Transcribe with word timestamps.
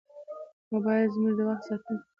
موبایل 0.71 1.07
زموږ 1.13 1.33
د 1.37 1.41
وخت 1.49 1.63
ساتونکی 1.67 2.03
دی. 2.05 2.07